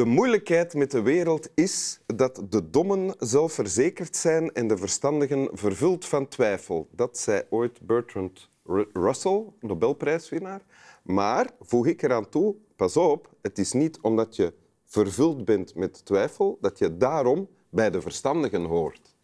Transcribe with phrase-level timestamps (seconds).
[0.00, 6.04] De moeilijkheid met de wereld is dat de dommen zelfverzekerd zijn en de verstandigen vervuld
[6.04, 6.88] van twijfel.
[6.90, 10.60] Dat zei ooit Bertrand Ru- Russell, Nobelprijswinnaar.
[11.02, 14.54] Maar, voeg ik eraan toe, pas op, het is niet omdat je
[14.84, 19.14] vervuld bent met twijfel dat je daarom bij de verstandigen hoort.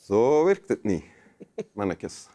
[0.00, 1.04] Zo werkt het niet,
[1.72, 2.28] mannetjes.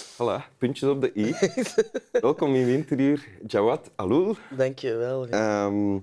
[0.00, 1.34] Voilà, puntjes op de i.
[2.20, 4.36] Welkom in Winteruur, Jawad Alul.
[4.56, 5.28] Dank je wel.
[5.28, 5.98] Ehm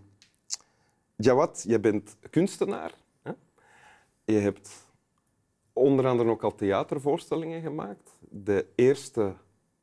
[1.15, 2.93] Jawad, je bent kunstenaar.
[3.21, 3.31] Hè?
[4.25, 4.69] Je hebt
[5.73, 8.15] onder andere ook al theatervoorstellingen gemaakt.
[8.19, 9.35] De eerste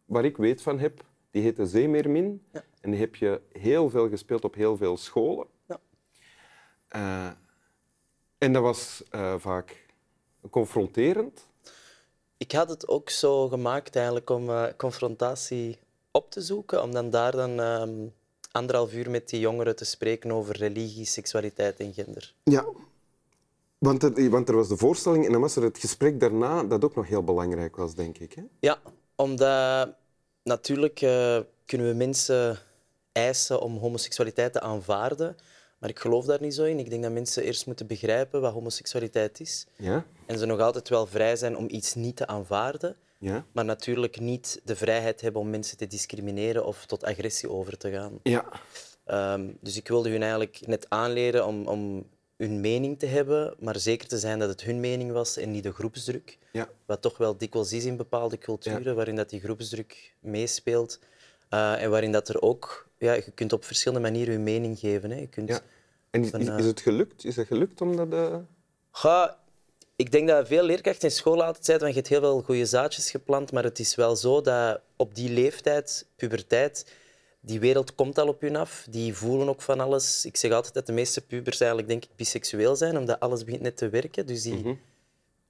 [0.04, 2.42] waar ik weet van heb, die heette Zeemeermin.
[2.52, 2.65] Ja.
[2.80, 5.46] En die heb je heel veel gespeeld op heel veel scholen.
[5.66, 5.80] Ja.
[6.88, 7.30] Eh,
[8.38, 9.87] en dat was eh, vaak
[10.51, 11.49] confronterend.
[12.37, 15.79] Ik had het ook zo gemaakt eigenlijk om eh, confrontatie
[16.10, 18.07] op te zoeken, om dan daar dan ehm,
[18.51, 22.35] anderhalf uur met die jongeren te spreken over religie, seksualiteit en gender.
[22.45, 22.65] Ja.
[23.79, 26.85] Want er, want er was de voorstelling en dan was er het gesprek daarna dat
[26.85, 28.32] ook nog heel belangrijk was, denk ik.
[28.32, 28.43] Hè?
[28.60, 28.79] Ja,
[29.16, 29.88] omdat
[30.43, 32.59] natuurlijk eh, kunnen we mensen
[33.12, 35.37] eisen om homoseksualiteit te aanvaarden,
[35.85, 36.79] maar ik geloof daar niet zo in.
[36.79, 40.07] Ik denk dat mensen eerst moeten begrijpen wat homoseksualiteit is Ja?
[40.27, 42.96] en ze nog altijd wel vrij zijn om iets niet te aanvaarden.
[43.18, 43.45] Ja?
[43.52, 47.90] maar natuurlijk niet de vrijheid hebben om mensen te discrimineren of tot agressie over te
[47.90, 48.18] gaan.
[48.23, 48.45] Ja.
[49.05, 53.79] Ehm, dus ik wilde hun eigenlijk net aanleren om, om hun mening te hebben, maar
[53.79, 56.38] zeker te zijn dat het hun mening was en niet de groepsdruk.
[56.52, 56.68] Ja.
[56.87, 60.99] Wat toch wel dikwijls is in bepaalde culturen, waarin dat die groepsdruk meespeelt.
[61.55, 62.88] Eh, en waarin dat er ook...
[62.99, 65.10] Ja, je kunt op verschillende manieren je mening geven.
[65.10, 65.21] Hè.
[65.21, 65.61] Je kunt, Ja.
[66.11, 67.25] En is, eh, is het gelukt?
[67.25, 68.12] Is het gelukt om dat...
[68.12, 68.37] eh,
[69.97, 72.67] ik denk dat veel leerkrachten in school altijd zeiden van je hebt heel veel goede
[72.67, 76.93] zaadjes geplant, maar het is wel zo dat op die leeftijd, puberteit,
[77.41, 78.87] die wereld komt al op hun af.
[78.91, 80.25] Die voelen ook van alles.
[80.25, 83.62] Ik zeg altijd dat de meeste pubers eigenlijk denk ik biseksueel zijn, omdat alles begint
[83.62, 84.27] net te werken.
[84.27, 84.78] Dus die,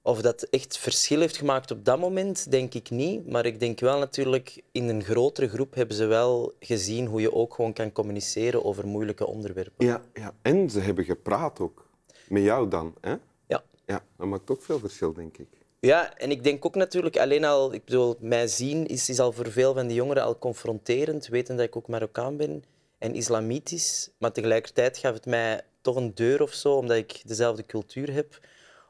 [0.05, 3.29] Of dat echt verschil heeft gemaakt op dat moment, denk ik niet.
[3.29, 7.33] Maar ik denk wel natuurlijk, in een grotere groep hebben ze wel gezien hoe je
[7.33, 9.85] ook gewoon kan communiceren over moeilijke onderwerpen.
[9.85, 10.33] Ja, ja.
[10.41, 11.87] En ze hebben gepraat ook.
[12.27, 12.93] Met jou dan.
[13.01, 13.15] Hè?
[13.47, 13.63] Ja.
[13.85, 15.47] Ja, dat maakt ook veel verschil, denk ik.
[15.79, 19.31] Ja, en ik denk ook natuurlijk, alleen al, ik bedoel, mij zien is, is al
[19.31, 22.63] voor veel van die jongeren al confronterend, weten dat ik ook Marokkaan ben
[22.97, 24.09] en islamitisch.
[24.17, 28.39] Maar tegelijkertijd gaf het mij toch een deur of zo, omdat ik dezelfde cultuur heb,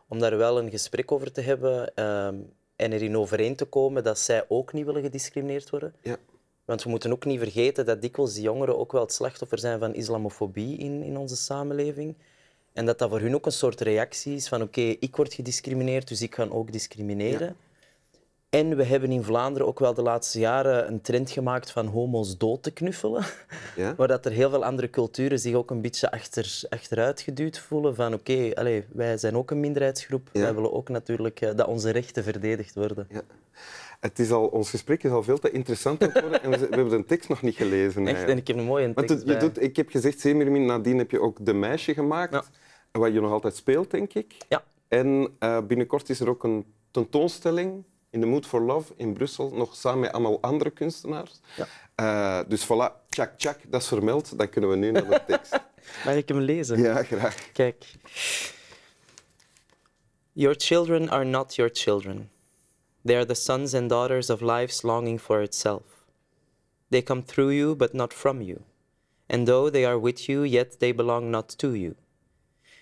[0.07, 2.35] om daar wel een gesprek over te hebben ehm,
[2.75, 5.93] en erin overeen te komen dat zij ook niet willen gediscrimineerd worden.
[6.01, 6.17] Ja.
[6.66, 9.79] Want we moeten ook niet vergeten dat dikwijls die jongeren ook wel het slachtoffer zijn
[9.79, 12.15] van islamofobie in, in onze samenleving.
[12.73, 16.07] En dat dat voor hun ook een soort reactie is van oké, ik word gediscrimineerd,
[16.07, 17.55] dus ik ga ook discrimineren.
[18.55, 22.38] En we hebben in Vlaanderen ook wel de laatste jaren een trend gemaakt van homo's
[22.38, 23.23] dood te knuffelen.
[23.75, 23.95] Ja?
[23.95, 27.95] Waar dat er heel veel andere culturen zich ook een beetje achter, achteruit geduwd voelen.
[27.95, 28.51] Van oké,
[28.94, 30.29] wij zijn ook een minderheidsgroep.
[30.33, 30.41] Ja.
[30.41, 33.07] Wij willen ook natuurlijk eh, dat onze rechten verdedigd worden.
[33.09, 33.21] ja.
[33.99, 36.57] Het is al, ons gesprek is al veel te interessant aan het worden en we,
[36.57, 38.07] we hebben de tekst nog niet gelezen.
[38.07, 40.97] Echt, en ik heb een mooie tekst het- je doet, ik heb gezegd, Zeemermin, nadien
[40.97, 42.44] heb je ook De Meisje gemaakt, Ja.
[42.99, 44.33] wat je nog altijd speelt, denk ik.
[44.49, 44.63] Ja.
[44.88, 47.83] En eh, binnenkort is er ook een tentoonstelling
[48.15, 51.39] in The Mood for Love in Brussel, nog samen met allemaal andere kunstenaars.
[51.55, 51.67] Ja.
[51.95, 54.37] Eh, dus voilà, tjak, tjak, dat is vermeld.
[54.37, 55.51] Dan kunnen we nu naar de tekst.
[56.05, 56.81] Mag ik hem lezen?
[56.81, 57.51] ja, graag.
[57.51, 57.85] Kijk.
[60.31, 62.29] Your children are not your children.
[63.05, 65.83] They are the sons and daughters of life's longing for itself.
[66.89, 68.57] They come through you, but not from you.
[69.27, 71.95] And though they are with you, yet they belong not to you.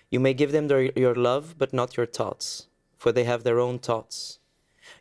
[0.08, 3.58] You may give them their, your love, but not your thoughts, for they have their
[3.58, 4.38] own thoughts.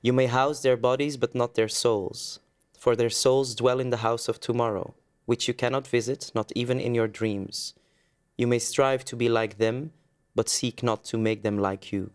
[0.01, 2.39] You may house their bodies, but not their souls,
[2.77, 4.93] for their souls dwell in the house of tomorrow,
[5.25, 7.73] which you cannot visit, not even in your dreams.
[8.35, 9.91] You may strive to be like them,
[10.35, 12.09] but seek not to make them like you.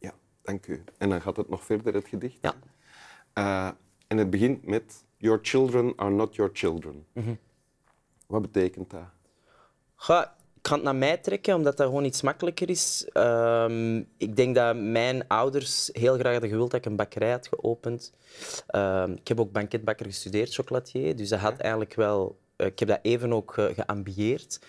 [0.00, 0.12] Ja,
[0.42, 0.84] dank u.
[0.98, 2.38] En dan gaat het nog verder, het gedicht.
[2.40, 2.54] Ja.
[3.32, 3.70] Eh,
[4.06, 7.06] en het begint met Your children are not your children.
[8.26, 9.08] Wat betekent dat?
[9.96, 10.36] Ga,
[10.68, 13.08] ga het naar mij trekken, omdat dat gewoon iets makkelijker is.
[13.12, 17.48] Ehm, ik denk dat mijn ouders heel graag hadden gewild dat ik een bakkerij had
[17.48, 18.12] geopend.
[18.66, 21.16] Ehm, ik heb ook banketbakker gestudeerd, chocolatier.
[21.16, 22.38] Dus dat had eigenlijk wel...
[22.56, 24.60] eh, ik heb dat even ook uh, geambieerd.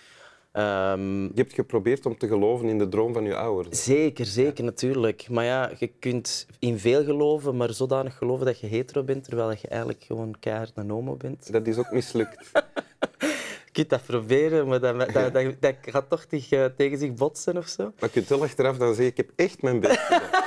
[0.52, 3.84] Ehm, Je hebt geprobeerd om te geloven in de droom van je ouders.
[3.84, 5.28] Zeker, zeker, natuurlijk.
[5.30, 9.50] Maar ja, je kunt in veel geloven, maar zodanig geloven dat je hetero bent, terwijl
[9.50, 11.52] je eigenlijk gewoon keihard een homo bent.
[11.52, 12.50] Dat is ook mislukt.
[13.72, 17.56] Je kunt dat proberen, maar dat, dat, dat, dat gaat toch tegen, tegen zich botsen
[17.56, 17.82] of zo.
[17.82, 20.40] Maar je kunt wel achteraf dan zeggen, ik heb echt mijn best gedaan.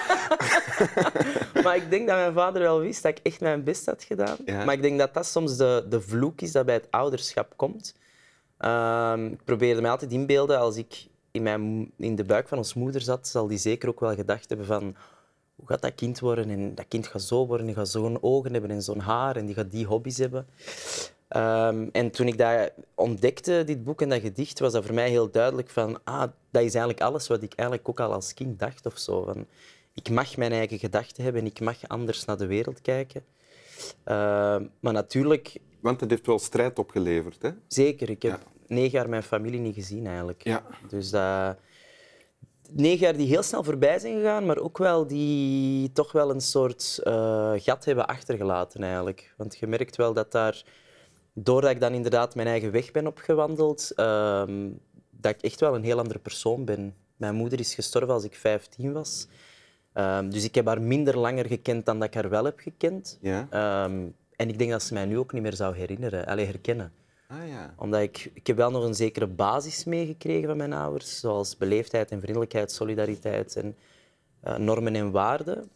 [1.64, 4.38] Maar ik denk dat mijn vader wel wist dat ik echt mijn best had gedaan.
[4.46, 4.66] Ja.
[4.66, 7.96] Maar ik denk dat dat soms de, de vloek is dat bij het ouderschap komt.
[8.58, 12.74] Ehm, ik probeerde me altijd inbeelden als ik in, mijn, in de buik van ons
[12.74, 14.96] moeder zat, zal die zeker ook wel gedacht hebben van
[15.56, 16.50] hoe gaat dat kind worden?
[16.50, 19.46] En dat kind gaat zo worden, die gaat zo'n ogen hebben en zo'n haar en
[19.46, 20.48] die gaat die hobby's hebben.
[21.34, 25.10] Ehm, en toen ik dat ontdekte, dit boek en dat gedicht, was dat voor mij
[25.10, 26.20] heel duidelijk van ah,
[26.52, 29.24] dat is eigenlijk alles wat ik eigenlijk ook al als kind dacht of zo.
[29.24, 29.46] Van,
[29.94, 33.24] ik mag mijn eigen gedachten hebben en ik mag anders naar de wereld kijken.
[34.04, 37.42] Ehm, maar natuurlijk, Want het heeft wel strijd opgeleverd.
[37.42, 37.50] Hè?
[37.68, 38.76] zeker, ik heb Ja.
[38.76, 40.44] negen jaar mijn familie niet gezien eigenlijk.
[40.44, 40.64] Ja.
[40.90, 41.56] Dus dat...
[42.72, 46.42] Negen jaar die heel snel voorbij zijn gegaan, maar ook wel die toch wel een
[46.42, 49.34] soort eh, gat hebben achtergelaten eigenlijk.
[49.38, 50.64] Want je merkt wel dat daar,
[51.34, 54.70] doordat ik dan inderdaad mijn eigen weg ben opgewandeld, ehm,
[55.10, 56.96] dat ik echt wel een heel andere persoon ben.
[57.16, 59.28] Mijn moeder is gestorven als ik 15 was.
[59.94, 63.18] Ehm, dus ik heb haar minder langer gekend dan dat ik haar wel heb gekend.
[63.22, 63.48] Ja.
[63.50, 66.92] Ehm, en ik denk dat ze mij nu ook niet meer zou herinneren, alleen herkennen
[67.28, 67.74] Ah ja.
[67.78, 72.12] omdat ik, ik heb wel nog een zekere basis meegekregen van mijn ouders, zoals beleefdheid
[72.12, 73.76] en vriendelijkheid, solidariteit en
[74.40, 75.70] eh, normen en waarden.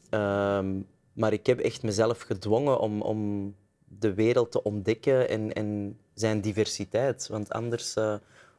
[1.13, 3.55] Maar ik heb echt mezelf gedwongen om, om
[3.99, 7.27] de wereld te ontdekken en, en zijn diversiteit.
[7.27, 8.15] Want anders eh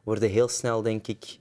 [0.09, 1.39] worden heel snel, denk ik,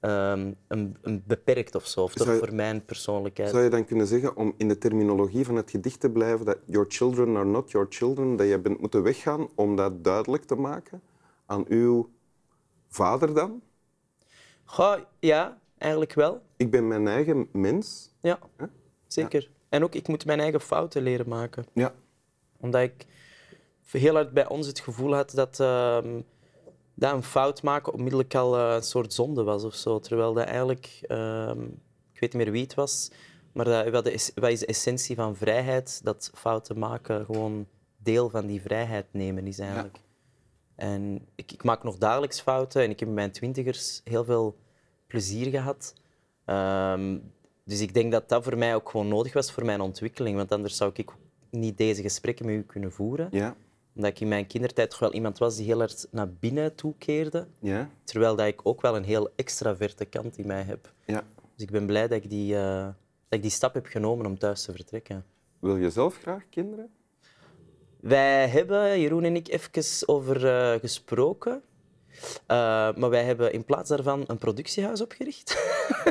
[0.00, 2.02] ehm, een, een beperkt of zo.
[2.02, 3.50] Of toch voor mijn persoonlijkheid.
[3.50, 6.58] Zou je dan kunnen zeggen, om in de terminologie van het gedicht te blijven, dat
[6.66, 10.54] your children are not your children, dat je bent moeten weggaan om dat duidelijk te
[10.54, 11.02] maken
[11.46, 12.10] aan uw
[12.88, 13.62] vader dan?
[14.64, 16.42] Goh, ja, eigenlijk wel.
[16.56, 18.10] Ik ben mijn eigen mens.
[18.20, 18.38] Ja,
[19.06, 19.50] zeker.
[19.68, 21.66] En ook, ik moet mijn eigen fouten leren maken.
[21.72, 21.94] Ja.
[22.60, 23.06] Omdat ik
[23.90, 26.20] heel hard bij ons het gevoel had dat, ehm,
[26.94, 29.98] dat een fout maken onmiddellijk al eh, een soort zonde was of zo.
[29.98, 31.62] Terwijl dat eigenlijk, ehm,
[32.12, 33.10] ik weet niet meer wie het was,
[33.52, 36.00] maar dat, wat, de es- wat is de essentie van vrijheid?
[36.04, 39.98] Dat fouten maken gewoon deel van die vrijheid nemen is eigenlijk.
[40.74, 44.56] En ik, ik maak nog dagelijks fouten en ik heb in mijn twintigers heel veel
[45.06, 45.94] plezier gehad.
[46.44, 47.18] Ehm,
[47.64, 50.36] dus ik denk dat dat voor mij ook gewoon nodig was voor mijn ontwikkeling.
[50.36, 51.10] Want anders zou ik
[51.50, 53.28] niet deze gesprekken met u kunnen voeren.
[53.30, 53.56] Ja.
[53.98, 57.46] Omdat ik in mijn kindertijd toch wel iemand was die heel hard naar binnen toekeerde.
[57.58, 57.90] Ja.
[58.04, 60.92] Terwijl dat ik ook wel een heel extraverte kant in mij heb.
[61.04, 61.24] Ja.
[61.54, 62.84] Dus ik ben blij dat ik die, eh,
[63.28, 65.24] dat ik die stap heb genomen om thuis te vertrekken.
[65.58, 66.90] Wil je zelf graag kinderen?
[68.00, 71.62] Wij hebben, Jeroen en ik, even over eh, gesproken.
[72.46, 72.56] Eh,
[72.96, 75.56] maar wij hebben in plaats daarvan een productiehuis opgericht.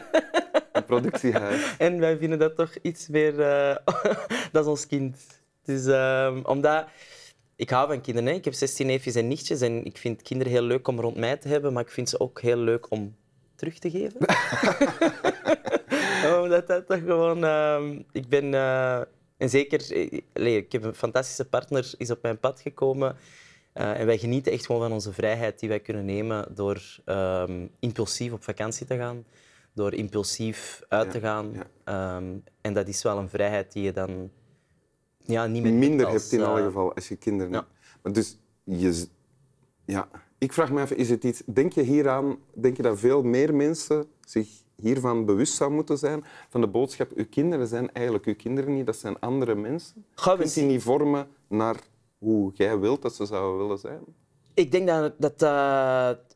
[0.72, 1.76] Een productiehuis.
[1.78, 3.42] en wij vinden dat toch iets meer...
[3.42, 3.76] eh,
[4.52, 5.18] dat is ons kind.
[5.64, 6.88] Dus ehm, omdat...
[7.58, 8.30] Ik hou van kinderen.
[8.30, 8.36] Hè.
[8.36, 9.62] Ik heb 16 neefjes en nichtjes.
[9.62, 11.74] En ik vind kinderen heel leuk om rond mij te hebben.
[11.74, 13.16] Maar ik vind ze ook heel leuk om
[13.56, 14.20] terug te geven.
[16.44, 17.44] Omdat dat toch gewoon...
[17.44, 18.54] ehm, ik ben...
[18.54, 19.02] eh,
[19.38, 19.92] en zeker...
[20.34, 23.16] eh, ik heb een fantastische partner, is op mijn pad gekomen.
[23.74, 27.68] Eh, en wij genieten echt gewoon van onze vrijheid die wij kunnen nemen door ehm,
[27.80, 29.26] impulsief op vakantie te gaan.
[29.74, 31.52] Door impulsief uit te gaan.
[31.54, 31.68] ja.
[31.84, 34.32] Ehm, en dat is wel een vrijheid die je dan
[35.28, 37.68] ja, niet meer Minder hebt als, hebt in alle eh, gevallen als je kinderen hebt.
[38.02, 39.08] Maar dus, je,
[39.86, 40.08] ja.
[40.38, 43.56] Ik vraag me even, is het iets, denk je hieraan, denk je dat veel meer
[43.56, 46.24] mensen zich hiervan bewust zouden moeten zijn?
[46.50, 50.06] Van de boodschap, uw kinderen zijn eigenlijk uw kinderen niet, dat zijn andere mensen.
[50.14, 51.76] Goh, we Kunt die niet vormen naar
[52.18, 54.02] hoe jij wilt dat ze zouden willen zijn?
[54.58, 55.44] Ik denk dat, dat,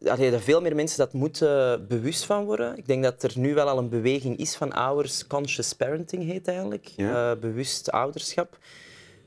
[0.08, 2.78] allee, dat veel meer mensen dat moeten bewust van worden.
[2.78, 5.28] Ik denk dat er nu wel al een beweging is van ouders.
[5.28, 6.88] Conscious parenting heet eigenlijk.
[6.96, 7.32] Ja.
[7.32, 8.58] Eh, bewust ouderschap.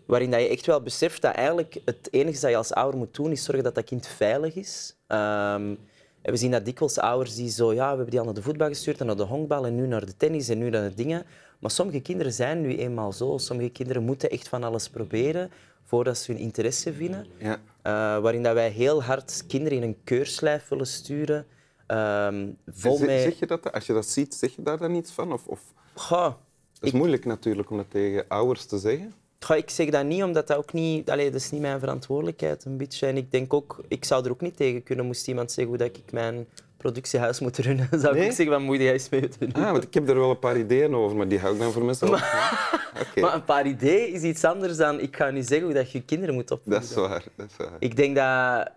[0.06, 3.14] Waarin dat je echt wel beseft dat eigenlijk het enige dat je als ouder moet
[3.14, 4.96] doen, is zorgen dat dat kind veilig is.
[5.06, 5.74] Ehm,
[6.22, 8.42] en we zien dat dikwijls ouders die zo, ja, we hebben die al naar de
[8.42, 10.94] voetbal gestuurd en naar de honkbal en nu naar de tennis en nu naar de
[10.94, 11.26] dingen.
[11.58, 13.38] Maar sommige kinderen zijn nu eenmaal zo.
[13.38, 15.50] Sommige kinderen moeten echt van alles proberen
[15.84, 17.26] voordat ze hun interesse vinden.
[17.38, 17.60] Ja.
[17.82, 21.46] Eh, waarin dat wij heel hard kinderen in een keurslijf willen sturen.
[21.86, 23.20] ehm, vol Zeg, met...
[23.20, 25.32] zeg je dat, als je dat ziet, zeg je daar dan iets van?
[25.32, 25.60] Of, of,
[25.94, 26.32] Goh,
[26.74, 29.12] het is moeilijk natuurlijk om dat tegen ouders te zeggen.
[29.40, 31.10] goh, ik zeg dat niet, omdat dat ook niet...
[31.10, 33.06] Allee, dat is niet mijn verantwoordelijkheid, een beetje.
[33.06, 33.84] En ik denk ook...
[33.88, 36.46] Ik zou er ook niet tegen kunnen, moest iemand zeggen hoe dat ik mijn
[36.88, 37.86] productiehuis moet runnen.
[37.90, 38.24] Dan zou Nee?
[38.24, 39.52] ik zeggen, van moet jij eens mee doen.
[39.52, 41.72] Ah, want ik heb er wel een paar ideeën over, maar die hou ik dan
[41.72, 42.10] voor mezelf.
[43.08, 45.00] Oké, Maar een paar ideeën is iets anders dan...
[45.00, 46.80] Ik ga nu zeggen hoe dat je je kinderen moet opvoeden.
[46.82, 47.24] dat is waar.
[47.36, 47.76] Dat is waar.
[47.78, 48.70] Ik denk dat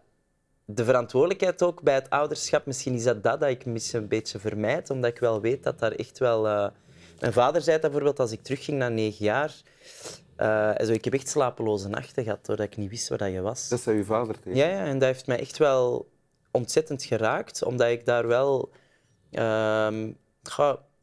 [0.65, 4.39] de verantwoordelijkheid ook bij het ouderschap, misschien is dat dat dat ik misschien een beetje
[4.39, 6.47] vermijd, omdat ik wel weet dat daar echt wel...
[6.47, 6.67] eh,
[7.19, 9.53] Mijn vader zei bijvoorbeeld als ik terugging na negen jaar.
[10.35, 13.41] eh, zo, ik heb echt slapeloze nachten gehad, doordat ik niet wist waar dat je
[13.41, 13.69] was.
[13.69, 14.59] Dat zei uw vader tegen.
[14.59, 16.07] Ja, ja, en dat heeft mij echt wel
[16.51, 18.69] ontzettend geraakt, omdat ik daar wel...
[19.31, 20.11] ehm,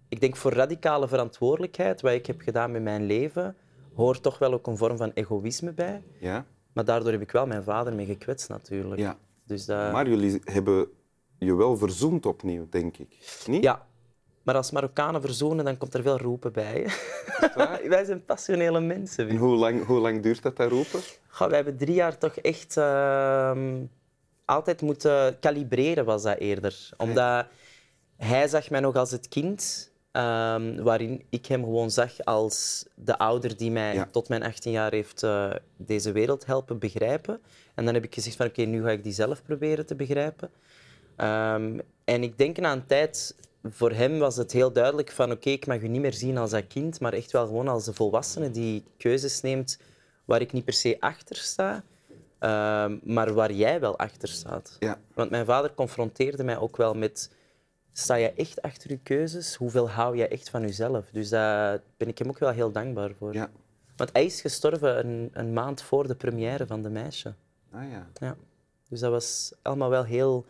[0.08, 3.56] ik denk voor radicale verantwoordelijkheid, wat ik heb gedaan met mijn leven,
[3.94, 6.02] hoort toch wel ook een vorm van egoïsme bij.
[6.20, 6.46] Ja?
[6.72, 9.00] Maar daardoor heb ik wel mijn vader mee gekwetst, natuurlijk.
[9.00, 9.18] Ja.
[9.46, 9.92] Dus dat...
[9.92, 10.88] Maar jullie hebben
[11.38, 13.42] je wel verzoend opnieuw, denk ik.
[13.46, 13.62] Niet?
[13.62, 13.86] Ja,
[14.44, 16.86] maar als Marokkanen verzoenen, dan komt er veel roepen bij.
[17.88, 19.28] wij zijn passionele mensen.
[19.28, 21.00] En hoe lang, hoe lang duurt dat, dat roepen?
[21.28, 23.84] Goh, wij hebben drie jaar toch echt ehm,
[24.44, 26.88] altijd moeten kalibreren, was dat eerder.
[26.96, 27.46] Omdat
[28.16, 33.18] hij zag mij nog als het kind, ehm, waarin ik hem gewoon zag als de
[33.18, 34.08] ouder die mij Ja.
[34.10, 37.40] tot mijn 18 jaar heeft eh, deze wereld helpen begrijpen.
[37.74, 40.50] En dan heb ik gezegd van oké, nu ga ik die zelf proberen te begrijpen.
[41.16, 43.36] Ehm, en ik denk na een tijd,
[43.70, 46.50] voor hem was het heel duidelijk van oké, ik mag u niet meer zien als
[46.50, 49.78] dat kind, maar echt wel gewoon als de volwassene die keuzes neemt
[50.24, 51.84] waar ik niet per se achter sta,
[52.44, 54.76] ehm, maar waar jij wel achter staat.
[54.80, 54.98] Ja.
[55.14, 57.30] Want mijn vader confronteerde mij ook wel met,
[57.92, 59.54] sta je echt achter je keuzes?
[59.54, 61.04] Hoeveel hou je echt van jezelf?
[61.12, 63.34] Dus daar ben ik hem ook wel heel dankbaar voor.
[63.34, 63.50] Ja.
[63.96, 67.34] Want hij is gestorven een, een maand voor de première van De Meisje.
[67.70, 68.06] Ah ja.
[68.20, 68.36] Ja.
[68.88, 70.46] Dus dat was allemaal wel heel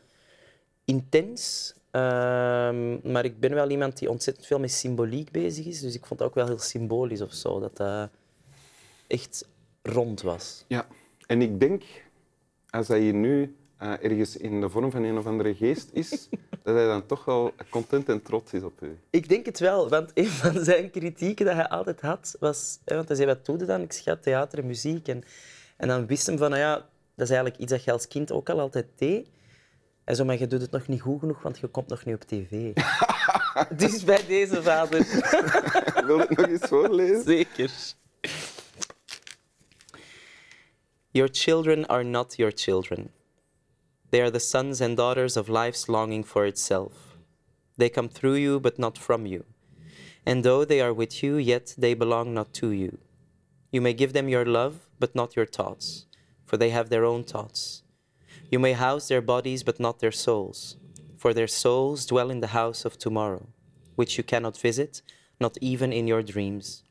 [0.84, 1.74] intens.
[1.90, 5.80] Ehm, maar ik ben wel iemand die ontzettend veel met symboliek bezig is.
[5.80, 7.60] Dus ik vond het ook wel heel symbolisch of zo.
[7.60, 8.10] Dat dat
[9.06, 9.48] echt
[9.82, 10.64] rond was.
[10.68, 10.86] ja.
[11.26, 11.82] En ik denk,
[12.70, 16.28] als hij hier nu eh, ergens in de vorm van een of andere geest is,
[16.62, 18.98] dat hij dan toch wel content en trots is op u.
[19.10, 22.78] Ik denk het wel, want een van zijn kritieken dat hij altijd had, was...
[22.84, 23.80] hè, Want hij zei, wat doe je dan?
[23.80, 25.08] Ik schat theater en muziek.
[25.08, 25.24] En,
[25.76, 26.74] en dan wist hem van, nou ja,
[27.14, 29.28] dat is eigenlijk iets dat je als kind ook al altijd deed.
[30.04, 32.14] Hij zei, maar je doet het nog niet goed genoeg, want je komt nog niet
[32.14, 32.72] op tv.
[33.76, 34.98] dus bij deze vader,
[36.06, 37.22] Wil ik nog eens voorlezen?
[37.22, 37.70] zeker.
[41.16, 43.11] Your children are not your children.
[44.11, 47.16] They are the sons and daughters of life's longing for itself.
[47.76, 49.44] They come through you, but not from you.
[50.26, 52.99] And though they are with you, yet they belong not to you.
[53.71, 56.06] You may give them your love, but not your thoughts,
[56.44, 57.85] for they have their own thoughts.
[58.50, 60.76] You may house their bodies, but not their souls,
[61.16, 63.47] for their souls dwell in the house of tomorrow,
[63.94, 65.00] which you cannot visit,
[65.38, 66.83] not even in your dreams.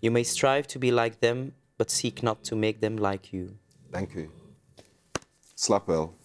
[0.00, 3.58] You may strive to be like them, but seek not to make them like you.
[3.90, 4.30] Dank u.
[5.54, 6.18] Slap wel.